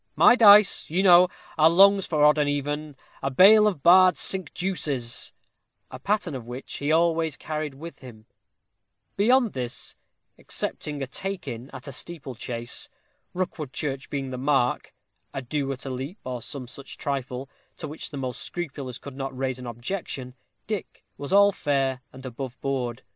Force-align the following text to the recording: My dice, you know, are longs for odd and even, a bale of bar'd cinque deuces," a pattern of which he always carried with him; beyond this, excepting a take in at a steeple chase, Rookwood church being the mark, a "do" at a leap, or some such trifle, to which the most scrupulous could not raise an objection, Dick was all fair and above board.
My 0.15 0.35
dice, 0.35 0.89
you 0.89 1.03
know, 1.03 1.27
are 1.59 1.69
longs 1.69 2.07
for 2.07 2.25
odd 2.25 2.39
and 2.39 2.49
even, 2.49 2.95
a 3.21 3.29
bale 3.29 3.67
of 3.67 3.83
bar'd 3.83 4.17
cinque 4.17 4.51
deuces," 4.55 5.31
a 5.91 5.99
pattern 5.99 6.33
of 6.33 6.47
which 6.47 6.77
he 6.77 6.91
always 6.91 7.37
carried 7.37 7.75
with 7.75 7.99
him; 7.99 8.25
beyond 9.15 9.53
this, 9.53 9.95
excepting 10.39 11.03
a 11.03 11.05
take 11.05 11.47
in 11.47 11.69
at 11.69 11.87
a 11.87 11.91
steeple 11.91 12.33
chase, 12.33 12.89
Rookwood 13.35 13.73
church 13.73 14.09
being 14.09 14.31
the 14.31 14.39
mark, 14.39 14.91
a 15.35 15.41
"do" 15.43 15.71
at 15.71 15.85
a 15.85 15.91
leap, 15.91 16.17
or 16.23 16.41
some 16.41 16.67
such 16.67 16.97
trifle, 16.97 17.47
to 17.77 17.87
which 17.87 18.09
the 18.09 18.17
most 18.17 18.41
scrupulous 18.41 18.97
could 18.97 19.15
not 19.15 19.37
raise 19.37 19.59
an 19.59 19.67
objection, 19.67 20.33
Dick 20.65 21.05
was 21.15 21.31
all 21.31 21.51
fair 21.51 22.01
and 22.11 22.25
above 22.25 22.59
board. 22.59 23.03